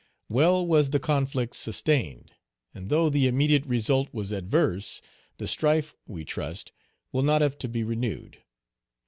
Well 0.29 0.65
was 0.65 0.89
the 0.89 0.99
conflict 0.99 1.55
sustained, 1.55 2.31
and 2.73 2.89
though 2.89 3.07
the 3.07 3.27
immediate 3.27 3.67
result 3.67 4.11
was 4.11 4.31
adverse, 4.31 4.99
the 5.37 5.45
strife, 5.45 5.95
we 6.07 6.25
trust, 6.25 6.71
will 7.11 7.21
not 7.21 7.43
have 7.43 7.59
to 7.59 7.67
be 7.67 7.83
renewed. 7.83 8.41